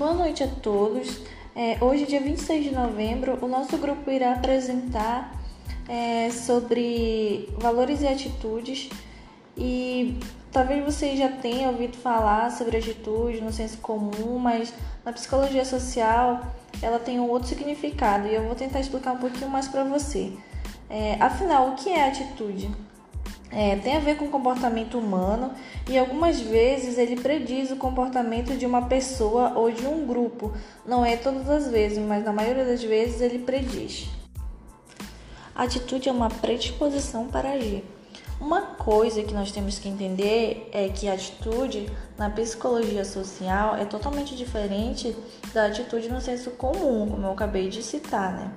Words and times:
Boa 0.00 0.14
noite 0.14 0.42
a 0.42 0.46
todos. 0.48 1.20
É, 1.54 1.76
hoje, 1.78 2.06
dia 2.06 2.22
26 2.22 2.64
de 2.64 2.70
novembro, 2.70 3.38
o 3.44 3.46
nosso 3.46 3.76
grupo 3.76 4.10
irá 4.10 4.32
apresentar 4.32 5.30
é, 5.86 6.30
sobre 6.30 7.50
valores 7.58 8.00
e 8.00 8.08
atitudes 8.08 8.88
e 9.58 10.18
talvez 10.50 10.82
vocês 10.82 11.18
já 11.18 11.28
tenham 11.28 11.72
ouvido 11.72 11.98
falar 11.98 12.50
sobre 12.50 12.78
atitude 12.78 13.42
no 13.42 13.52
senso 13.52 13.76
comum, 13.76 14.38
mas 14.38 14.72
na 15.04 15.12
psicologia 15.12 15.66
social 15.66 16.46
ela 16.80 16.98
tem 16.98 17.20
um 17.20 17.28
outro 17.28 17.50
significado 17.50 18.26
e 18.26 18.34
eu 18.34 18.44
vou 18.44 18.54
tentar 18.54 18.80
explicar 18.80 19.12
um 19.12 19.18
pouquinho 19.18 19.50
mais 19.50 19.68
para 19.68 19.84
você. 19.84 20.32
É, 20.88 21.18
afinal, 21.20 21.68
o 21.68 21.74
que 21.74 21.90
é 21.90 22.08
atitude? 22.08 22.70
É, 23.52 23.76
tem 23.76 23.96
a 23.96 24.00
ver 24.00 24.16
com 24.16 24.26
o 24.26 24.30
comportamento 24.30 24.96
humano 24.96 25.52
e 25.88 25.98
algumas 25.98 26.40
vezes 26.40 26.98
ele 26.98 27.20
prediz 27.20 27.70
o 27.72 27.76
comportamento 27.76 28.56
de 28.56 28.64
uma 28.64 28.82
pessoa 28.82 29.52
ou 29.56 29.72
de 29.72 29.86
um 29.86 30.06
grupo. 30.06 30.52
Não 30.86 31.04
é 31.04 31.16
todas 31.16 31.48
as 31.50 31.68
vezes, 31.68 31.98
mas 31.98 32.24
na 32.24 32.32
maioria 32.32 32.64
das 32.64 32.82
vezes 32.82 33.20
ele 33.20 33.40
prediz. 33.40 34.08
Atitude 35.54 36.08
é 36.08 36.12
uma 36.12 36.28
predisposição 36.28 37.26
para 37.26 37.50
agir. 37.50 37.84
Uma 38.40 38.62
coisa 38.62 39.22
que 39.22 39.34
nós 39.34 39.52
temos 39.52 39.78
que 39.78 39.86
entender 39.86 40.70
é 40.72 40.88
que 40.88 41.06
a 41.06 41.12
atitude 41.12 41.86
na 42.16 42.30
psicologia 42.30 43.04
social 43.04 43.76
é 43.76 43.84
totalmente 43.84 44.34
diferente 44.34 45.14
da 45.52 45.66
atitude 45.66 46.08
no 46.08 46.22
senso 46.22 46.52
comum, 46.52 47.06
como 47.10 47.26
eu 47.26 47.32
acabei 47.32 47.68
de 47.68 47.82
citar, 47.82 48.32
né? 48.32 48.50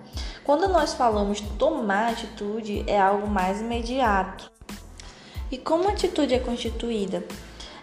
Quando 0.45 0.69
nós 0.69 0.93
falamos 0.93 1.41
tomar 1.59 2.11
atitude, 2.11 2.85
é 2.87 2.97
algo 2.97 3.27
mais 3.27 3.59
imediato. 3.59 4.49
E 5.53 5.57
como 5.59 5.87
a 5.87 5.91
atitude 5.91 6.33
é 6.33 6.39
constituída? 6.39 7.23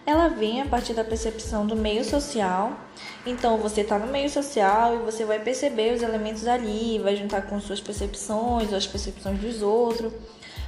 Ela 0.05 0.27
vem 0.27 0.61
a 0.61 0.67
partir 0.67 0.93
da 0.93 1.05
percepção 1.05 1.65
do 1.65 1.77
meio 1.77 2.05
social. 2.05 2.77
Então, 3.25 3.59
você 3.59 3.83
está 3.83 3.97
no 3.97 4.09
meio 4.09 4.29
social 4.29 4.97
e 4.97 4.99
você 4.99 5.25
vai 5.25 5.39
perceber 5.39 5.95
os 5.95 6.03
elementos 6.03 6.49
ali, 6.49 6.99
vai 6.99 7.15
juntar 7.15 7.43
com 7.43 7.61
suas 7.61 7.81
percepções, 7.81 8.73
as 8.73 8.89
percepções 8.89 9.39
dos 9.39 9.63
outros. 9.63 10.13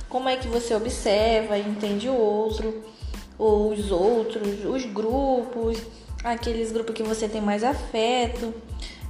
Como 0.08 0.28
é 0.28 0.36
que 0.36 0.46
você 0.46 0.76
observa 0.76 1.58
e 1.58 1.68
entende 1.68 2.08
o 2.08 2.14
outro, 2.14 2.84
ou 3.36 3.72
os 3.72 3.90
outros, 3.90 4.64
os 4.64 4.84
grupos, 4.84 5.82
aqueles 6.22 6.70
grupos 6.70 6.94
que 6.94 7.02
você 7.02 7.28
tem 7.28 7.40
mais 7.40 7.64
afeto. 7.64 8.54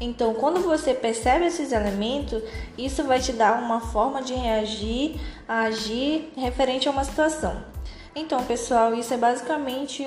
Então, 0.00 0.32
quando 0.32 0.62
você 0.62 0.94
percebe 0.94 1.44
esses 1.44 1.72
elementos, 1.72 2.42
isso 2.78 3.04
vai 3.04 3.20
te 3.20 3.34
dar 3.34 3.62
uma 3.62 3.82
forma 3.82 4.22
de 4.22 4.32
reagir, 4.32 5.20
agir 5.46 6.32
referente 6.38 6.88
a 6.88 6.90
uma 6.90 7.04
situação. 7.04 7.70
Então, 8.14 8.44
pessoal, 8.44 8.94
isso 8.94 9.14
é 9.14 9.16
basicamente 9.16 10.06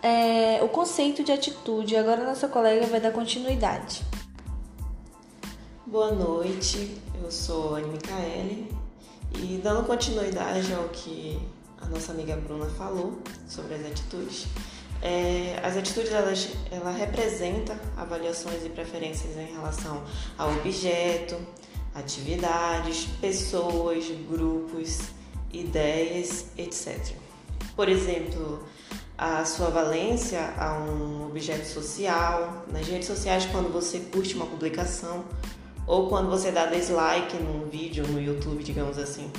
é, 0.00 0.62
o 0.62 0.68
conceito 0.68 1.24
de 1.24 1.32
atitude. 1.32 1.96
Agora, 1.96 2.24
nossa 2.24 2.46
colega 2.46 2.86
vai 2.86 3.00
dar 3.00 3.10
continuidade. 3.10 4.02
Boa 5.84 6.12
noite, 6.12 6.96
eu 7.22 7.30
sou 7.30 7.74
a 7.74 7.80
Micaele 7.80 8.72
e 9.34 9.60
dando 9.62 9.84
continuidade 9.84 10.72
ao 10.72 10.88
que 10.90 11.40
a 11.80 11.86
nossa 11.86 12.12
amiga 12.12 12.36
Bruna 12.36 12.66
falou 12.66 13.18
sobre 13.48 13.74
as 13.74 13.86
atitudes, 13.86 14.46
é, 15.02 15.60
as 15.62 15.76
atitudes 15.76 16.12
elas, 16.12 16.48
ela 16.70 16.90
representa 16.90 17.78
avaliações 17.96 18.64
e 18.64 18.68
preferências 18.68 19.36
em 19.36 19.52
relação 19.52 20.02
ao 20.38 20.52
objeto, 20.52 21.36
atividades, 21.94 23.06
pessoas, 23.20 24.04
grupos, 24.28 25.00
ideias, 25.52 26.46
etc. 26.56 27.23
Por 27.76 27.88
exemplo, 27.88 28.62
a 29.16 29.44
sua 29.44 29.70
valência 29.70 30.54
a 30.58 30.78
um 30.78 31.26
objeto 31.26 31.66
social, 31.66 32.64
nas 32.70 32.86
redes 32.86 33.06
sociais 33.06 33.46
quando 33.46 33.72
você 33.72 34.00
curte 34.00 34.34
uma 34.34 34.46
publicação 34.46 35.24
ou 35.86 36.08
quando 36.08 36.28
você 36.28 36.50
dá 36.50 36.66
dislike 36.66 37.36
num 37.36 37.68
vídeo 37.68 38.06
no 38.06 38.20
YouTube, 38.20 38.62
digamos 38.62 38.98
assim. 38.98 39.30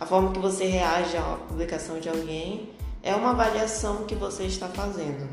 A 0.00 0.06
forma 0.06 0.32
que 0.32 0.38
você 0.38 0.64
reage 0.64 1.16
à 1.16 1.36
publicação 1.48 2.00
de 2.00 2.08
alguém 2.08 2.70
é 3.02 3.14
uma 3.14 3.30
avaliação 3.30 4.04
que 4.04 4.14
você 4.14 4.44
está 4.44 4.68
fazendo. 4.68 5.28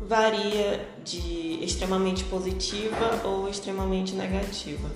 Varia 0.00 0.88
de 1.04 1.62
extremamente 1.64 2.24
positiva 2.24 3.20
ou 3.24 3.48
extremamente 3.48 4.14
negativa, 4.14 4.88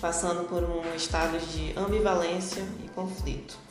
passando 0.00 0.48
por 0.48 0.62
um 0.64 0.94
estado 0.94 1.38
de 1.52 1.78
ambivalência 1.78 2.64
e 2.84 2.88
conflito. 2.88 3.65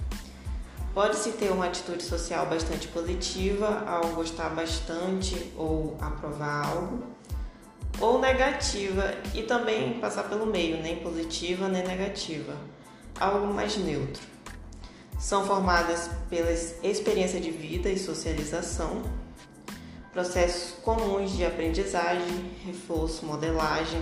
Pode-se 0.96 1.34
ter 1.34 1.52
uma 1.52 1.66
atitude 1.66 2.02
social 2.02 2.46
bastante 2.46 2.88
positiva 2.88 3.84
ao 3.86 4.12
gostar 4.12 4.48
bastante 4.52 5.52
ou 5.58 5.98
aprovar 6.00 6.70
algo, 6.70 7.04
ou 8.00 8.18
negativa 8.18 9.14
e 9.34 9.44
também 9.44 10.00
passar 10.00 10.24
pelo 10.30 10.46
meio, 10.46 10.82
nem 10.82 10.96
positiva 11.00 11.68
nem 11.68 11.86
negativa, 11.86 12.56
algo 13.20 13.54
mais 13.54 13.76
neutro. 13.76 14.24
São 15.20 15.46
formadas 15.46 16.10
pela 16.30 16.50
experiência 16.82 17.42
de 17.42 17.52
vida 17.52 17.90
e 17.90 18.00
socialização, 18.00 19.04
processos 20.14 20.76
comuns 20.82 21.36
de 21.36 21.46
aprendizagem, 21.46 22.52
reforço, 22.66 23.26
modelagem. 23.26 24.02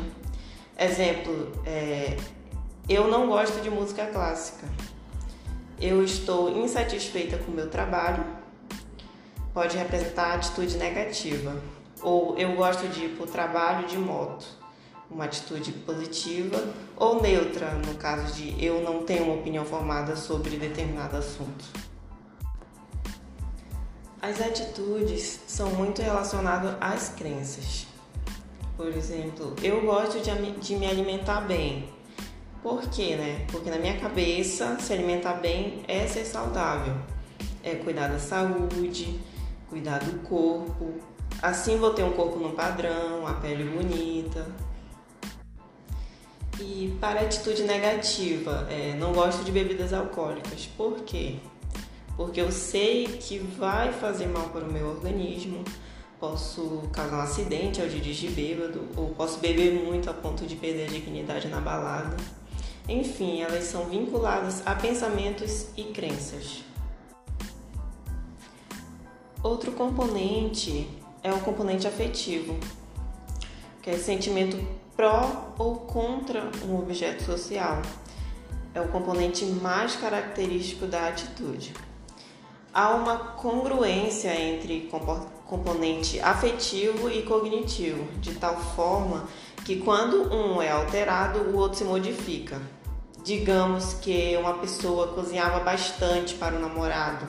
Exemplo, 0.77 1.51
é, 1.65 2.15
eu 2.87 3.07
não 3.07 3.25
gosto 3.29 3.61
de 3.61 3.69
música 3.71 4.05
clássica 4.05 4.67
eu 5.83 6.01
estou 6.01 6.49
insatisfeita 6.49 7.37
com 7.37 7.51
o 7.51 7.53
meu 7.53 7.69
trabalho, 7.69 8.23
pode 9.53 9.75
representar 9.75 10.35
atitude 10.35 10.77
negativa. 10.77 11.61
Ou 12.01 12.37
eu 12.37 12.55
gosto 12.55 12.87
de 12.87 13.05
ir 13.05 13.09
para 13.09 13.23
o 13.25 13.27
trabalho 13.27 13.85
de 13.85 13.97
moto, 13.97 14.45
uma 15.11 15.25
atitude 15.25 15.73
positiva, 15.73 16.57
ou 16.95 17.21
neutra, 17.21 17.73
no 17.73 17.95
caso 17.95 18.33
de 18.33 18.63
eu 18.63 18.81
não 18.81 19.03
tenho 19.03 19.25
uma 19.25 19.35
opinião 19.35 19.65
formada 19.65 20.15
sobre 20.15 20.55
determinado 20.55 21.17
assunto. 21.17 21.65
As 24.21 24.39
atitudes 24.39 25.41
são 25.47 25.69
muito 25.71 26.01
relacionadas 26.01 26.77
às 26.79 27.09
crenças. 27.09 27.87
Por 28.77 28.87
exemplo, 28.87 29.53
eu 29.61 29.81
gosto 29.81 30.19
de 30.21 30.75
me 30.75 30.87
alimentar 30.87 31.41
bem, 31.41 31.89
por 32.63 32.81
quê, 32.89 33.17
né? 33.17 33.45
Porque 33.51 33.69
na 33.69 33.77
minha 33.77 33.99
cabeça, 33.99 34.77
se 34.79 34.93
alimentar 34.93 35.33
bem 35.33 35.83
é 35.85 36.07
ser 36.07 36.23
saudável. 36.23 36.95
É 37.61 37.75
cuidar 37.75 38.07
da 38.07 38.17
saúde, 38.17 39.19
cuidar 39.69 39.99
do 39.99 40.19
corpo. 40.19 40.93
Assim 41.41 41.77
vou 41.77 41.93
ter 41.93 42.03
um 42.03 42.13
corpo 42.13 42.39
no 42.39 42.53
padrão, 42.53 43.27
a 43.27 43.33
pele 43.33 43.65
bonita. 43.65 44.47
E 46.59 46.95
para 47.01 47.19
a 47.19 47.23
atitude 47.23 47.63
negativa, 47.63 48.65
é, 48.69 48.95
não 48.95 49.11
gosto 49.11 49.43
de 49.43 49.51
bebidas 49.51 49.91
alcoólicas. 49.91 50.65
Por 50.77 51.01
quê? 51.01 51.35
Porque 52.15 52.39
eu 52.39 52.51
sei 52.51 53.07
que 53.07 53.39
vai 53.39 53.91
fazer 53.91 54.27
mal 54.27 54.49
para 54.49 54.63
o 54.63 54.71
meu 54.71 54.87
organismo, 54.87 55.63
posso 56.19 56.83
causar 56.93 57.17
um 57.17 57.21
acidente 57.21 57.81
ao 57.81 57.87
dirigir 57.87 58.31
bêbado, 58.31 58.87
ou 58.95 59.09
posso 59.09 59.39
beber 59.39 59.73
muito 59.73 60.09
a 60.09 60.13
ponto 60.13 60.45
de 60.45 60.55
perder 60.55 60.85
a 60.85 60.89
dignidade 60.89 61.47
na 61.49 61.59
balada. 61.59 62.15
Enfim, 62.87 63.41
elas 63.41 63.63
são 63.65 63.85
vinculadas 63.85 64.61
a 64.65 64.75
pensamentos 64.75 65.67
e 65.77 65.85
crenças. 65.85 66.63
Outro 69.41 69.71
componente 69.71 70.89
é 71.21 71.31
o 71.31 71.39
componente 71.39 71.87
afetivo, 71.87 72.57
que 73.81 73.89
é 73.89 73.97
sentimento 73.97 74.57
pró 74.95 75.53
ou 75.57 75.75
contra 75.77 76.49
um 76.65 76.77
objeto 76.77 77.23
social. 77.23 77.81
É 78.73 78.81
o 78.81 78.87
componente 78.89 79.45
mais 79.45 79.95
característico 79.95 80.85
da 80.85 81.07
atitude. 81.07 81.73
Há 82.73 82.95
uma 82.95 83.17
congruência 83.17 84.33
entre 84.33 84.89
componente 85.45 86.19
afetivo 86.19 87.09
e 87.09 87.21
cognitivo, 87.21 88.03
de 88.19 88.33
tal 88.35 88.57
forma 88.57 89.25
que 89.25 89.42
quando 89.77 90.33
um 90.33 90.61
é 90.61 90.71
alterado, 90.71 91.39
o 91.39 91.57
outro 91.57 91.77
se 91.77 91.83
modifica. 91.83 92.61
Digamos 93.23 93.93
que 93.93 94.35
uma 94.37 94.55
pessoa 94.55 95.07
cozinhava 95.07 95.61
bastante 95.61 96.35
para 96.35 96.55
o 96.55 96.59
namorado, 96.59 97.25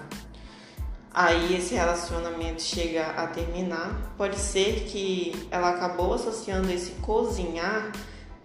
aí 1.13 1.57
esse 1.57 1.75
relacionamento 1.75 2.61
chega 2.61 3.07
a 3.11 3.29
terminar. 3.29 4.13
Pode 4.17 4.37
ser 4.37 4.87
que 4.87 5.47
ela 5.53 5.71
acabou 5.71 6.15
associando 6.15 6.71
esse 6.73 6.93
cozinhar 6.95 7.93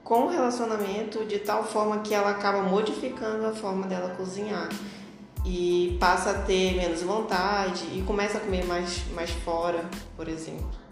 com 0.03 0.25
o 0.25 0.29
relacionamento 0.29 1.25
de 1.25 1.39
tal 1.39 1.63
forma 1.63 1.99
que 1.99 2.13
ela 2.13 2.29
acaba 2.29 2.61
modificando 2.61 3.47
a 3.47 3.51
forma 3.51 3.87
dela 3.87 4.15
cozinhar 4.15 4.69
e 5.45 5.97
passa 5.99 6.31
a 6.31 6.33
ter 6.43 6.75
menos 6.75 7.01
vontade 7.01 7.85
e 7.93 8.03
começa 8.05 8.37
a 8.37 8.41
comer 8.41 8.65
mais, 8.65 9.03
mais 9.13 9.31
fora, 9.31 9.85
por 10.15 10.27
exemplo. 10.27 10.88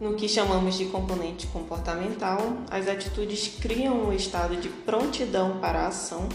No 0.00 0.14
que 0.14 0.28
chamamos 0.28 0.76
de 0.76 0.86
componente 0.86 1.46
comportamental, 1.46 2.38
as 2.68 2.88
atitudes 2.88 3.46
criam 3.60 4.08
um 4.08 4.12
estado 4.12 4.56
de 4.56 4.68
prontidão 4.68 5.58
para 5.60 5.82
a 5.82 5.86
ação, 5.86 6.28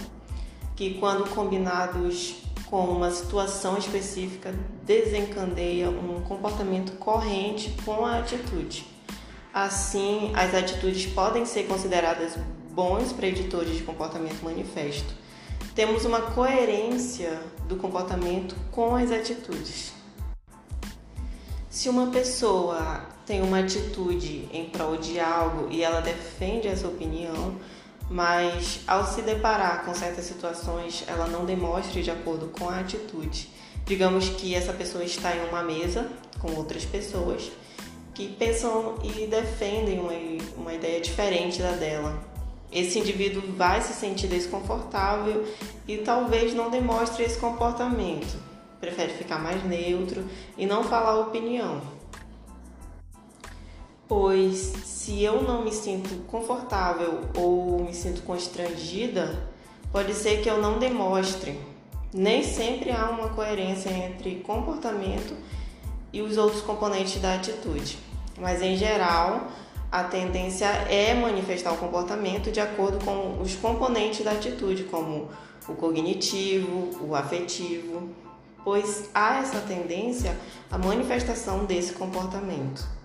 que, 0.77 0.93
quando 0.93 1.29
combinados 1.29 2.35
com 2.69 2.85
uma 2.85 3.11
situação 3.11 3.77
específica 3.77 4.53
desencadeia 4.85 5.89
um 5.89 6.21
comportamento 6.21 6.93
corrente 6.93 7.75
com 7.83 8.05
a 8.05 8.19
atitude. 8.19 8.85
Assim, 9.53 10.31
as 10.35 10.53
atitudes 10.55 11.07
podem 11.07 11.45
ser 11.45 11.63
consideradas 11.63 12.37
bons 12.71 13.11
preditores 13.11 13.75
de 13.75 13.83
comportamento 13.83 14.41
manifesto. 14.41 15.13
Temos 15.75 16.05
uma 16.05 16.21
coerência 16.21 17.41
do 17.67 17.75
comportamento 17.75 18.55
com 18.71 18.95
as 18.95 19.11
atitudes. 19.11 19.91
Se 21.69 21.89
uma 21.89 22.07
pessoa 22.07 23.18
tem 23.29 23.43
uma 23.43 23.59
atitude 23.59 24.49
em 24.51 24.65
prol 24.65 24.97
de 24.97 25.19
algo 25.19 25.67
e 25.69 25.83
ela 25.83 26.01
defende 26.01 26.67
essa 26.67 26.87
opinião, 26.87 27.59
mas 28.09 28.79
ao 28.87 29.05
se 29.05 29.21
deparar 29.21 29.85
com 29.85 29.93
certas 29.93 30.25
situações, 30.25 31.03
ela 31.07 31.27
não 31.27 31.45
demonstre 31.45 32.01
de 32.01 32.09
acordo 32.09 32.47
com 32.47 32.67
a 32.67 32.79
atitude. 32.79 33.47
Digamos 33.85 34.29
que 34.29 34.55
essa 34.55 34.73
pessoa 34.73 35.03
está 35.03 35.35
em 35.35 35.47
uma 35.47 35.61
mesa 35.61 36.09
com 36.39 36.55
outras 36.55 36.83
pessoas 36.85 37.51
que 38.15 38.29
pensam 38.29 38.95
e 39.03 39.27
defendem 39.27 39.99
uma, 39.99 40.13
uma 40.57 40.73
ideia 40.73 40.99
diferente 40.99 41.61
da 41.61 41.73
dela. 41.73 42.19
Esse 42.71 42.97
indivíduo 42.97 43.43
vai 43.55 43.79
se 43.79 43.93
sentir 43.93 44.25
desconfortável 44.25 45.45
e 45.87 45.97
talvez 45.97 46.55
não 46.55 46.71
demonstre 46.71 47.25
esse 47.25 47.37
comportamento. 47.37 48.39
Prefere 48.81 49.13
ficar 49.13 49.37
mais 49.37 49.63
neutro 49.65 50.25
e 50.57 50.65
não 50.65 50.83
falar 50.83 51.19
opinião 51.19 51.98
pois 54.09 54.73
se 54.83 55.23
eu 55.23 55.43
não 55.43 55.63
me 55.63 55.71
sinto 55.71 56.25
confortável 56.25 57.21
ou 57.37 57.83
me 57.85 57.93
sinto 57.93 58.23
constrangida, 58.23 59.47
pode 59.91 60.15
ser 60.15 60.41
que 60.41 60.49
eu 60.49 60.59
não 60.59 60.79
demonstre. 60.79 61.59
Nem 62.11 62.43
sempre 62.43 62.91
há 62.91 63.07
uma 63.11 63.29
coerência 63.29 63.91
entre 63.91 64.37
comportamento 64.37 65.35
e 66.11 66.23
os 66.23 66.37
outros 66.37 66.63
componentes 66.63 67.21
da 67.21 67.35
atitude, 67.35 67.99
mas 68.35 68.63
em 68.63 68.75
geral 68.75 69.47
a 69.91 70.03
tendência 70.03 70.65
é 70.65 71.13
manifestar 71.13 71.71
o 71.71 71.77
comportamento 71.77 72.51
de 72.51 72.59
acordo 72.59 73.03
com 73.05 73.39
os 73.39 73.55
componentes 73.55 74.25
da 74.25 74.31
atitude, 74.31 74.85
como 74.85 75.29
o 75.67 75.75
cognitivo, 75.75 77.05
o 77.07 77.15
afetivo, 77.15 78.09
pois 78.63 79.07
há 79.13 79.37
essa 79.37 79.59
tendência 79.61 80.35
à 80.71 80.79
manifestação 80.79 81.65
desse 81.65 81.93
comportamento. 81.93 82.98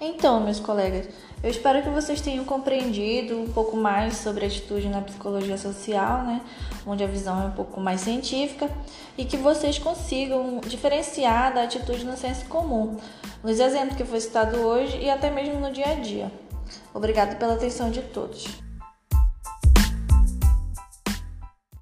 Então, 0.00 0.40
meus 0.40 0.60
colegas, 0.60 1.08
eu 1.42 1.50
espero 1.50 1.82
que 1.82 1.88
vocês 1.88 2.20
tenham 2.20 2.44
compreendido 2.44 3.38
um 3.38 3.48
pouco 3.48 3.76
mais 3.76 4.16
sobre 4.16 4.44
a 4.44 4.48
atitude 4.48 4.88
na 4.88 5.00
psicologia 5.00 5.56
social, 5.56 6.24
né? 6.24 6.40
Onde 6.86 7.04
a 7.04 7.06
visão 7.06 7.42
é 7.42 7.46
um 7.46 7.52
pouco 7.52 7.80
mais 7.80 8.00
científica 8.00 8.68
e 9.16 9.24
que 9.24 9.36
vocês 9.36 9.78
consigam 9.78 10.60
diferenciar 10.66 11.54
da 11.54 11.62
atitude 11.62 12.04
no 12.04 12.16
senso 12.16 12.46
comum, 12.46 12.96
nos 13.42 13.60
exemplos 13.60 13.96
que 13.96 14.04
foi 14.04 14.20
citado 14.20 14.56
hoje 14.58 14.98
e 14.98 15.08
até 15.08 15.30
mesmo 15.30 15.60
no 15.60 15.72
dia 15.72 15.88
a 15.88 15.94
dia. 15.94 16.32
Obrigado 16.92 17.38
pela 17.38 17.54
atenção 17.54 17.90
de 17.90 18.02
todos. 18.02 18.63